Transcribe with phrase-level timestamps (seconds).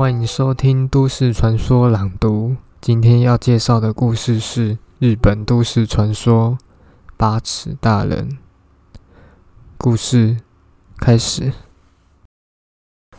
[0.00, 2.56] 欢迎收听都市传说朗读。
[2.80, 6.56] 今天要介绍的故事是日本都市传说
[7.18, 8.38] 八尺大人。
[9.76, 10.38] 故事
[10.96, 11.52] 开始。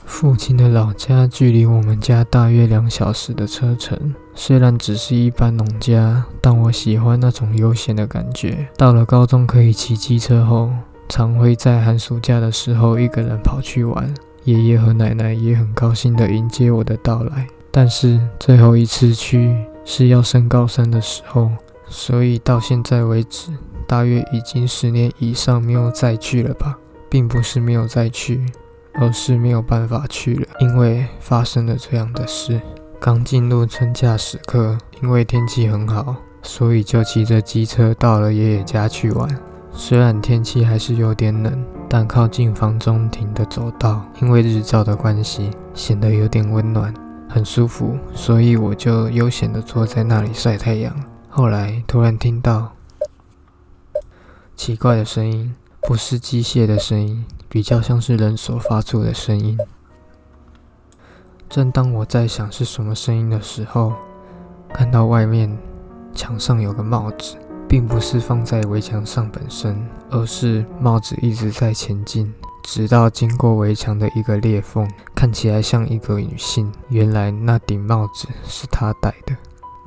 [0.03, 4.15] 父亲的老家距离我们家大约两小时的车程。
[4.33, 8.67] 虽然只是一般农家，但我喜欢那种悠闲的感觉。
[8.75, 10.71] 到了高中可以骑机车后，
[11.07, 14.11] 常会在寒暑假的时候一个人跑去玩。
[14.43, 17.47] 爷爷和奶奶也很高兴地迎接我的到来。
[17.71, 19.55] 但是最后一次去
[19.85, 21.49] 是要升高三的时候，
[21.87, 23.51] 所以到现在为止，
[23.87, 26.77] 大约已经十年以上没有再去了吧？
[27.09, 28.41] 并不是没有再去。
[28.95, 32.59] 而是没有办法去了，因为发生了这样的事。
[32.99, 39.39] 刚进入春假时刻，因为天气很好，所以就骑着机车到了爷爷家去玩。
[39.71, 46.93] 虽然天气还是有点冷，但靠近房中庭的走道，因为日照的关系，显得有点温暖，
[47.27, 50.95] 很舒服，所以我就悠闲地坐在那里晒太阳。
[51.27, 52.71] 后来突然听到
[54.55, 55.53] 奇怪的声音。
[55.83, 59.57] 不是机械的声音，比较像是人所发出的声音。
[61.49, 63.93] 正当我在想是什么声音的时候，
[64.71, 65.57] 看到外面
[66.13, 67.35] 墙上有个帽子，
[67.71, 72.29] 并不是放在围墙上本身，而是帽子一直在前进，
[72.65, 76.69] 直到经过围墙的一个裂缝，看起来像一个女性。
[76.89, 79.33] 原来那顶帽子是她戴的。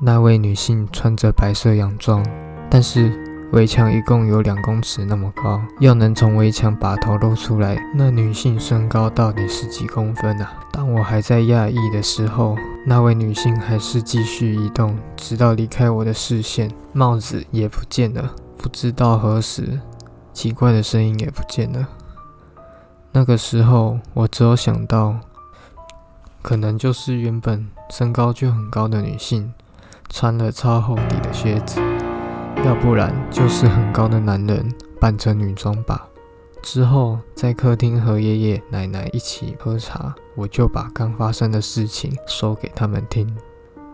[0.01, 2.25] 那位女性穿着白色洋装，
[2.71, 3.24] 但是。
[3.55, 10.51] 围墙一共有两公尺那么高，要能从围墙把头露出来，那女性身高到底是几公分啊？
[10.73, 18.35] 当我还在讶异的时候，那位女性还是继续移动，直到离开我的视线，帽子也不见了。
[18.57, 19.79] 不知道何时，
[20.33, 21.87] 奇怪的声音也不见了。
[23.13, 25.15] 那个时候，我只有想到，
[26.41, 29.53] 可能就是原本身高就很高的女性，
[30.09, 31.79] 穿了超厚底的靴子。
[32.65, 36.09] 要不然就是很高的男人扮成女装吧。
[36.63, 43.31] 之后在客厅和爷爷奶奶一起喝茶，我就把刚发生的事情说给他们听。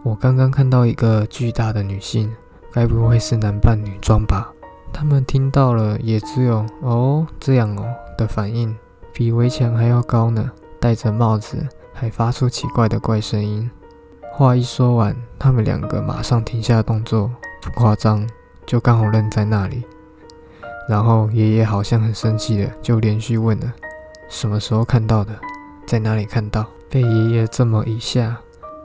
[0.03, 2.33] 我刚刚看到一个巨大的女性，
[2.71, 4.49] 该不会是男扮女装吧？
[4.93, 7.83] 他们听到了也只有“哦，这样哦”
[8.17, 8.73] 的反应，
[9.11, 10.49] 比围墙还要高呢。
[10.79, 13.69] 戴着帽子，还发出奇怪的怪声音。
[14.31, 17.29] 话一说完，他们两个马上停下动作，
[17.61, 18.25] 不夸张。
[18.71, 19.83] 就刚好愣在那里，
[20.87, 23.73] 然后爷爷好像很生气的，就连续问了
[24.31, 25.37] ：“什么时候看到的？
[25.85, 28.37] 在哪里看到？”被爷爷这么一下，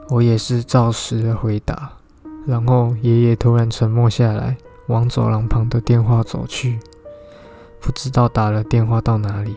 [0.09, 1.93] 我也是照实的回答。
[2.45, 6.81] 然后爷爷突然沉默下来，往走廊旁的电话走去，
[7.79, 9.55] 不知道打了电话到哪里，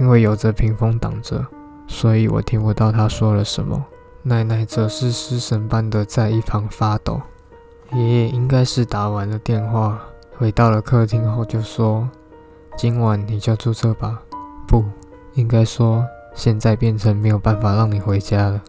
[0.00, 1.46] 因为有着屏风挡着，
[1.86, 3.84] 所以我听不到他说了什么。
[4.24, 7.22] 奶奶则是失神般的在一旁发抖。
[7.92, 10.00] 爷爷应该是打完了电话，
[10.36, 12.08] 回到了客厅后就说
[12.76, 14.20] ：“今晚你就住这吧。”
[14.66, 14.84] 不
[15.34, 18.60] 应该说，现在变成没有办法让你回家了。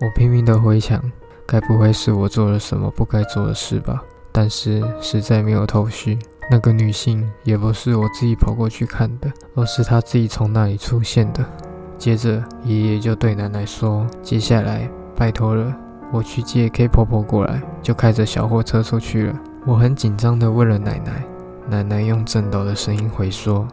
[0.00, 1.00] 我拼命的回想，
[1.46, 4.02] 该不会是我做了什么不该做的事吧？
[4.32, 6.18] 但是实在没有头绪。
[6.50, 11.42] 那个女性也不是我自己跑过去看的，而是她自己从那里出现的。
[11.96, 15.74] 接着爷爷就对奶奶说：“接下来拜托了。”
[16.12, 19.40] 我去接 K 婆婆过来，就开着小货车出去了。
[19.66, 21.24] 我很紧张的问了奶奶，
[21.68, 23.66] 奶奶用颤抖的声音回说：“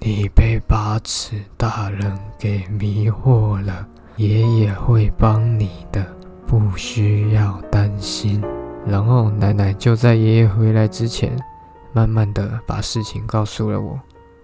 [0.00, 3.86] 你被八尺大人给迷惑了，
[4.16, 6.06] 爷爷会帮你的，
[6.46, 8.42] 不需要担心。”
[8.86, 11.36] 然后奶奶就在爷爷回来之前，
[11.92, 13.98] 慢慢的把事情告诉了我。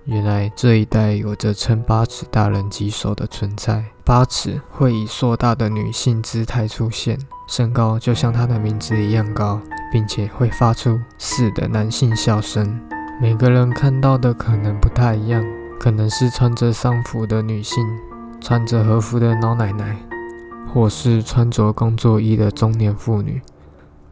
[0.06, 3.84] 原来这一带有着称八尺大人棘手的存在。
[4.04, 7.18] 八尺会以硕大的女性姿态出现，
[7.48, 9.59] 身高就像她的名字一样高，
[9.91, 12.78] 并且会发出“四”的男性笑声。
[13.18, 15.42] 每个人看到的可能不太一样，
[15.80, 17.83] 可能是穿着丧服的女性，
[18.42, 19.97] 穿着和服的老奶奶，
[20.71, 23.41] 或是穿着工作衣的中年妇女，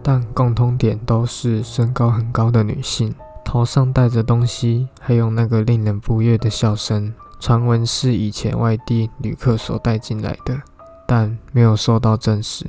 [0.03, 3.15] 但共通点都是身高很高的女性。
[3.45, 7.13] 头上戴着东西，还有那个令人不悦的笑声。
[7.41, 10.61] 传闻是以前外地旅客所带进来的，
[11.07, 12.65] 但没有受到证实，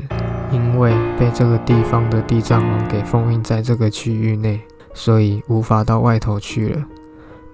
[0.51, 4.59] 因为被这个地方的地藏王给封印在这个区域内，
[4.93, 6.83] 所以无法到外头去了。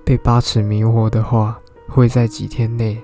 [0.06, 2.98] 被八尺迷惑的话，会在几天内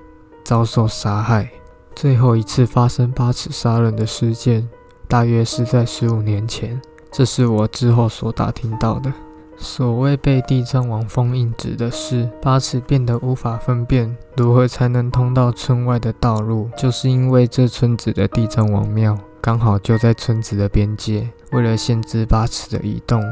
[0.46, 1.50] 遭受杀害。
[1.94, 4.68] 最后一次发生八尺杀人的事件，
[5.08, 9.12] 大约是在十五年前，这是我之后所打听到的。
[9.58, 21.30] 所谓被地藏王封印，指的是八尺变得无法分辨如何才能通到村外的道路，就是因为这村子的地藏王庙刚好就在村子的边界。
[21.52, 23.24] 为了限制八尺的移动，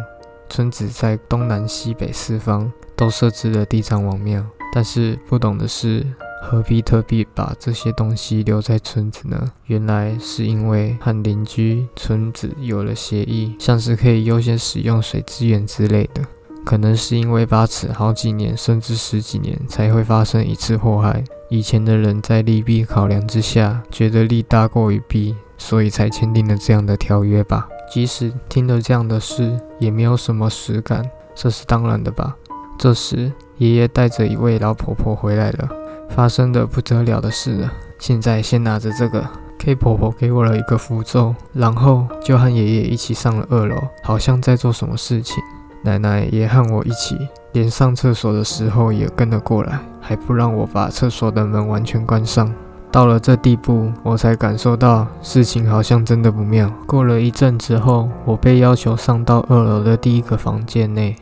[0.49, 4.45] 村子在东南西北四方都设置了地藏王庙。
[4.73, 6.05] 但是不懂的是。
[6.43, 9.51] 何必特地把这些东西留在村子呢？
[9.67, 16.21] 原来是因为和邻居村子有了协议，像是可以优先使用水资源之类的。
[16.65, 27.67] 可能是因为八尺好几年甚至十几年才会发生一次祸害，以前的人在利弊考量之下，觉得利大过于弊，所以才签订了这样的条约吧。
[27.91, 31.03] 即使听了这样的事，也没有什么实感，
[31.35, 32.35] 这是当然的吧。
[32.77, 35.69] 这时，爷爷带着一位老婆婆回来了。
[36.09, 37.71] 发生的不得了的事了。
[37.99, 39.23] 现在先拿着这个
[39.59, 45.41] ，K 婆婆给我了一个符咒，然后就和爷爷一起上了二楼，好像在做什么事情。
[45.83, 47.17] 奶奶也和我一起，
[47.51, 52.53] 连上厕所的时候也跟了过来，还不让我把厕所的门完全关上。
[52.89, 56.71] 到了这地步，我才感受到事情好像真的不妙。
[56.85, 61.15] 过了一阵之后，我被要求上到二楼的第一个房间内，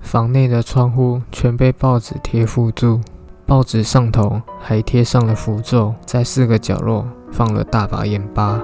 [0.00, 3.00] 房内的窗户全被报纸贴附住。
[3.46, 8.60] 报纸上头还贴上了符咒，在四个角落放了大把盐巴，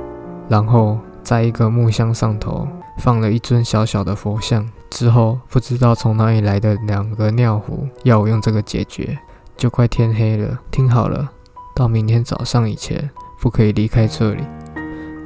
[0.48, 2.66] 然后在一个木箱上头
[2.98, 4.66] 放了一尊小小的佛像。
[4.88, 9.18] 之后不知道从哪里来的两个尿壶，要我用这个解决。
[9.56, 11.30] 就快天黑了，听好了，
[11.76, 14.42] 到明天早上以前不可以离开这里。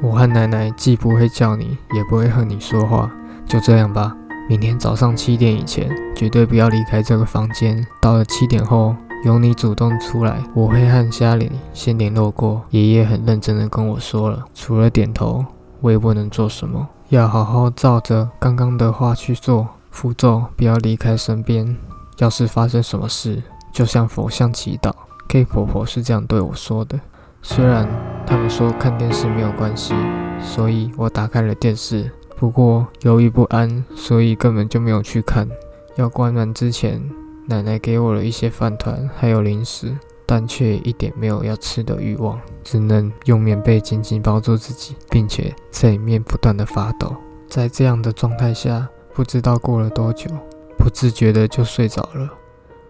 [0.03, 3.09] 我和奶奶既不会叫你，也不会和你说话，
[3.47, 4.15] 就这样吧。
[4.49, 7.87] 明天早上七点以前绝对不要离开这个房间。
[8.01, 8.95] 到了七点后。
[9.25, 12.63] 由你主动出来，我会和家里先联络过。
[12.71, 15.43] 爷爷很认真的跟我说了，除了点头，
[15.81, 19.67] 我也不能做什么，要好好照着刚刚的话去做。
[19.91, 21.75] 符咒不要离开身边，
[22.19, 23.43] 要是发生什么事，
[23.73, 24.93] 就向佛像祈祷。
[25.29, 27.01] K 婆婆是这样对我说的。
[27.41, 27.89] 虽然
[28.27, 29.95] 他们说看电视没有关系，
[30.43, 32.11] 所以我打开了电视。
[32.37, 35.49] 不过犹豫不安，所以根本就没有去看。
[35.97, 37.01] 要关门之前。
[37.47, 39.95] 奶奶给我了一些饭团，还有零食，
[40.25, 47.15] 但却一点没有要吃的欲望，只能用棉被紧紧包住自己，并且在里面不断的发抖。
[47.49, 50.31] 在这样的状态下，不知道过了多久，
[50.79, 52.31] 不自觉的就睡着了。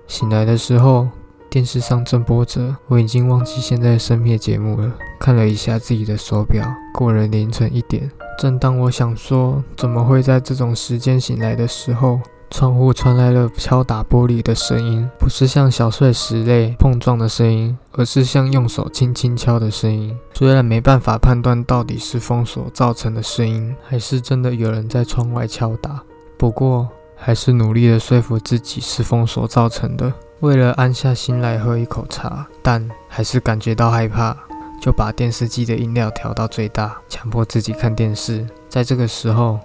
[0.06, 1.08] 醒来的时候，
[1.50, 4.92] 电视上正播着，我已经忘记现在深夜节目了。
[5.18, 6.64] 看了一下自己的手表，
[6.94, 8.10] 过了凌晨一点。
[8.38, 12.20] 正当我想说怎么会在这种时间醒来的时候，
[12.56, 20.16] 窗户传来了敲打玻璃的声音，不是像小碎石类碰撞的声音，而是像用手轻轻敲的声音。
[20.34, 26.00] 虽然没办法判断到底是封锁造成的声音，还是真的有人在窗外敲打，
[26.38, 30.12] 不过还是努力的说服自己是封锁造成的。
[30.38, 34.36] 为了安下心来喝一口茶，但还是感觉到害怕，
[34.80, 38.46] 就把电视机的音量调到最大，强迫自己看电视。
[38.68, 39.58] 在这个时候，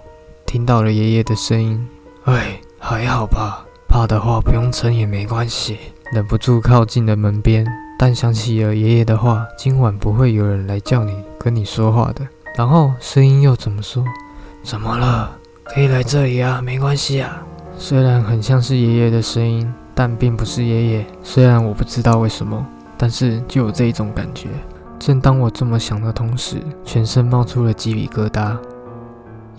[0.44, 1.88] 听到了爷爷的声音
[2.26, 5.78] ：“哎。”还好吧，怕的话不用撑也没关系。
[6.12, 7.64] 忍不住靠近了门边，
[7.98, 12.26] 但想起了爷爷的话，今晚不会有人来叫你跟你说话的。
[12.56, 14.02] 然后声音又怎么说？
[14.64, 15.30] 怎么了？
[15.62, 17.42] 可以来这里啊，没关系啊。
[17.76, 21.06] 虽然很像是爷爷的声音，但并不是爷爷。
[21.22, 22.66] 虽然我不知道为什么，
[22.96, 24.48] 但是就有这一种感觉。
[24.98, 28.56] 正当我这么想的同时，全身冒出了鸡皮疙瘩，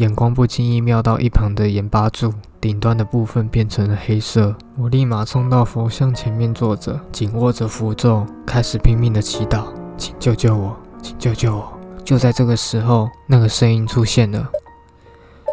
[0.01, 2.33] 眼光不经意瞄到一旁的盐巴柱。
[2.59, 9.65] 顶端的部分变成了黑色，我立马冲到佛像前面坐着，紧握着符咒，开始拼命的祈祷
[9.97, 11.71] ：“请救救我，请救救我！”
[12.03, 14.47] 就在这个时候，那个声音出现了，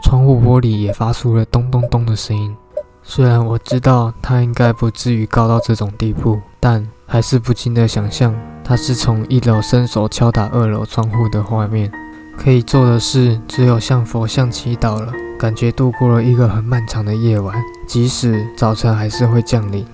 [0.02, 2.56] 窗户玻璃也发出了咚咚咚的声音。
[3.02, 11.92] 虽然我知道它应该不至于高到这种地步，但还是不禁的想象，它是从一楼伸手敲打二楼窗户的画面。
[12.38, 15.12] 可以做的事只有向佛像祈祷了。
[15.38, 17.54] 感觉度过了一个很漫长的夜晚，
[17.86, 19.86] 即使早晨还是会降临。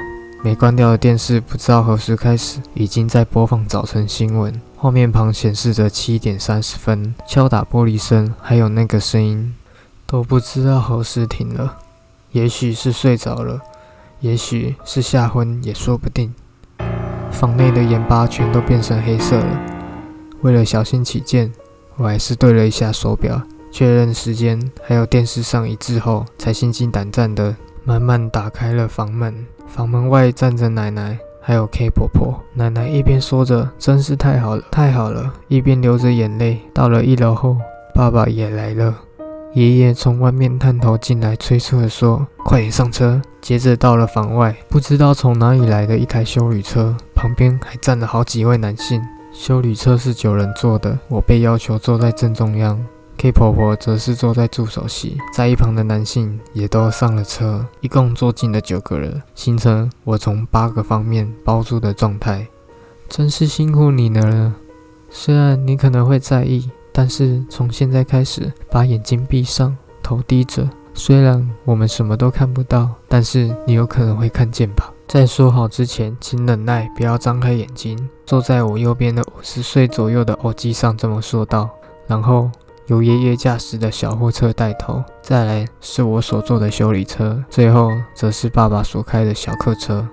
[0.42, 4.60] 没关掉的电视不知道何时开始，已经在播放早晨新闻。
[4.76, 9.54] 画面旁显示着七点三十分，敲打玻璃声还有那个声音，
[10.06, 11.76] 都不知道何时停了。
[12.32, 13.60] 也许是睡着了，
[14.20, 16.34] 也许是吓昏，也说不定。
[17.30, 19.60] 房内的盐巴全都变成黑色了。
[20.40, 21.52] 为了小心起见，
[21.96, 23.40] 我还是对了一下手表。
[23.70, 29.46] 确认时间，还有电视上一致后，才心惊胆战的慢慢打开了房门。
[29.66, 32.40] 房门外站着奶奶，还有 K 婆婆。
[32.54, 36.60] 奶奶一边说着“真是太好了，太好了”，一边流着眼泪。
[36.72, 37.56] 到了一楼后，
[37.92, 38.94] 爸爸也来了，
[39.54, 49.02] 爷爷从外面探头进来，催促地说：“快点上车！”接着到了房外，不知道从哪里来的一台修旅车，旁边还站了好几位男性。
[49.34, 52.82] 修理车是九人坐的，我被要求坐在正中央
[53.18, 62.46] ，K 婆婆则是坐在助手席，在一旁的男性也都上了车，一共坐进了九个人，形成我从八个方面包住的状态。
[63.08, 64.54] 真是辛苦你了，
[65.10, 66.70] 虽然你可能会在意。
[66.96, 70.70] 但是从现在开始，把眼睛闭上，头低着。
[70.94, 74.93] 虽然我们什么都看不到，但是你有可能会看见吧。
[75.06, 78.08] 在说好之前，请忍耐，不要张开眼睛。
[78.26, 81.68] 坐在我右边的五十岁左右的欧基上这么说道。
[82.06, 82.50] 然后
[82.87, 90.06] 由爷爷驾驶的小货车带头，再来是我所坐的修理车，最后则是爸爸所开的小客车。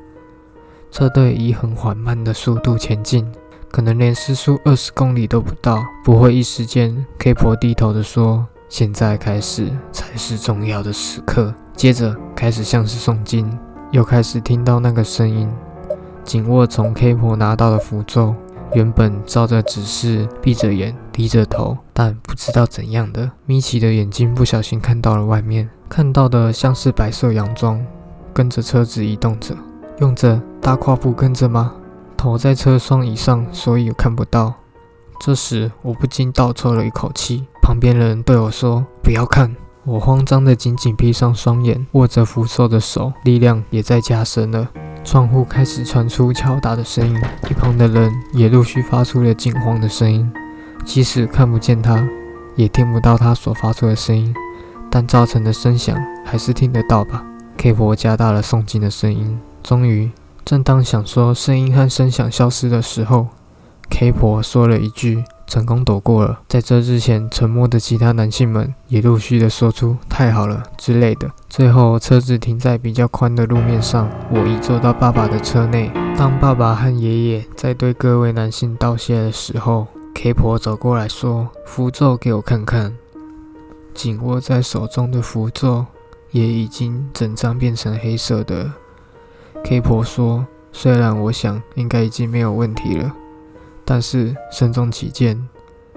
[0.91, 3.31] 车队以很缓慢的速度前进。
[3.71, 7.05] 可能连时速二十公里都不到，不会一时间。
[7.17, 13.49] K 婆低头的说：“现在开始才是重要的时刻。”接着开始像是诵经，
[13.91, 15.51] 又开始听到那个声音。
[16.23, 18.33] 紧握从 K 婆拿到的符咒，
[18.73, 27.85] 原本照着指示，闭着眼，低着头，但不知道怎样的，眯起的眼睛不小心看到了外面，看到的像是白色洋装，
[28.33, 29.55] 跟着车子移动着，
[29.99, 31.73] 用着大跨步跟着吗？
[32.15, 34.53] 头在车窗以上，所以看不到。
[35.19, 37.45] 这时，我不禁倒抽了一口气。
[37.61, 44.69] 旁边人对我说：“不要看。”我慌张的紧紧闭上双眼，握着扶手的手力量也在加深了。
[45.03, 47.19] 窗户开始传出敲打的声音，
[47.49, 50.31] 一旁的人也陆续发出了惊慌的声音。
[50.85, 52.07] 即使看不见他，
[52.55, 54.31] 也听不到他所发出的声音，
[54.91, 57.25] 但造成的声响还是听得到吧
[57.57, 60.11] ？K 婆加大了诵经的声音，终于。
[60.45, 63.27] 正当想说声音和声响消失的时候
[63.89, 71.29] ，K 婆说了一句：“成功躲过了。”在这之前，沉默的其他男性们也陆续的说出“太好了”之类的。
[71.49, 75.91] 最后，车子停在比较宽的路面上，我一坐到爸爸的车内。
[76.17, 82.95] 当爸爸和爷爷在对各位男性道谢的时候，K 婆走过来说：“符咒给我看看。”
[83.93, 85.85] 紧握在手中的符咒
[86.31, 88.71] 也已经整张变成黑色的。
[89.63, 93.13] K 婆说：“虽然我想应该已经没有问题了，
[93.85, 95.47] 但是慎重起见，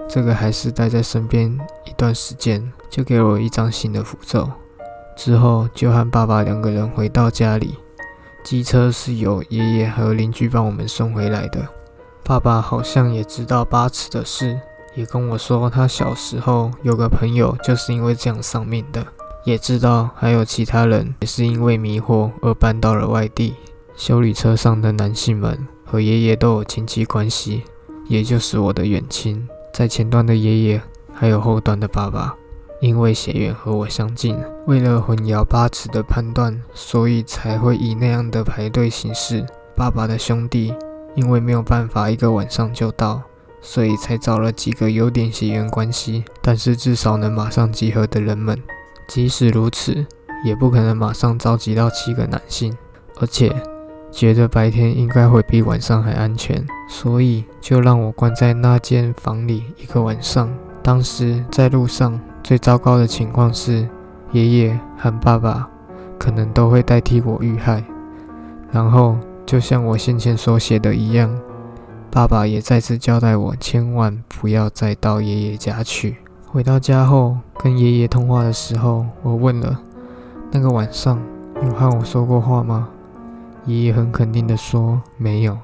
[0.07, 4.49] 这个还是待在身边一段时间。”就给我一张新的符咒。
[5.17, 7.75] 之后就和爸爸两个人回到家里。
[8.41, 11.67] 机车是由爷爷和邻居帮我们送回来的。
[12.23, 14.57] 爸爸好像也知道八尺的事，
[14.93, 19.05] 也跟我说他小时候有个朋友就是因为这样丧命的。
[19.43, 23.55] 也知道还有其他人也是因为迷惑而搬到了外地。
[23.97, 27.63] 修理车上的男性们和爷爷都有亲戚关系，
[28.07, 29.47] 也就是我的远亲。
[29.73, 30.81] 在前端的爷爷
[31.13, 32.35] 还有后端的爸爸，
[32.79, 39.45] 因为血缘和我相近，为了混淆八尺的判断，所以才会以那样的排队形式。
[39.75, 40.73] 爸爸的兄弟
[41.15, 43.21] 因为没有办法一个晚上就到，
[43.61, 48.61] 所以才找了几个有点血缘关系，但是至少能马上集合的人们。
[49.07, 50.05] 即使如此，
[50.45, 52.75] 也不可能马上召集到七个男性，
[53.19, 53.53] 而且
[54.15, 60.49] 觉得白天应该会比晚上还安全，所以就让我关在那间房里一个晚上。
[60.81, 63.85] 当时在路上最糟糕的情况是，
[64.31, 65.69] 爷爷和爸爸
[66.17, 67.83] 可能都会代替我遇害。
[68.71, 71.29] 然后就像我先前所写的一样，
[72.09, 76.15] 爸爸也再次交代我千万不要再到爷爷家去。
[76.47, 79.77] 回到家后，跟爷爷通话的时候，我问了
[80.51, 81.21] ：“那个晚上
[81.61, 82.87] 有和我说过话吗？”
[83.65, 85.57] 爷爷很肯定地说：“没有。”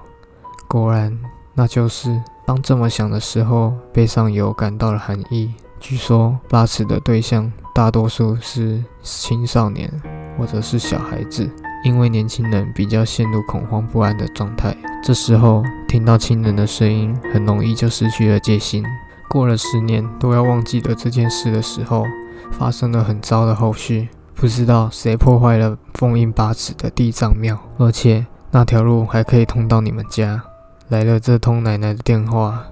[0.67, 1.17] 果然，
[1.53, 5.53] 那就是当这么想的时候，背上有感到了寒意。
[5.79, 9.91] 据说，拉扯的对象大多数是青少年
[10.38, 11.50] 或者是小孩子，
[11.84, 18.86] 因为年轻人比较陷入恐慌不安的状态，这时候听到亲人的声音，很容易就失去了戒心。
[19.27, 22.05] 过了十年都要忘记的这件事的时候，
[22.51, 24.10] 发生了很糟的后续。
[24.42, 30.42] 不知道谁破坏了封印八尺的地藏庙，而且那条路还可以通到你们家。
[30.88, 32.64] 来了这通奶奶的电话，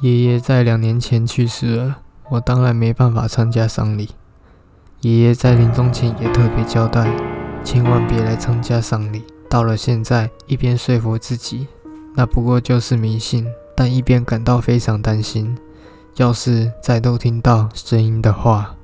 [0.00, 1.96] 爷爷在两年前去世了，
[2.30, 4.10] 我当然没办法参加丧礼。
[5.00, 7.12] 爷爷在临终前也特别交代，
[7.64, 9.24] 千万别来参加丧礼。
[9.50, 11.66] 到了现在，一边说服自己，
[12.14, 13.44] 那不过就是迷信，
[13.74, 15.58] 但一边感到非常担心。
[16.18, 18.76] 要是再都听到声音的话。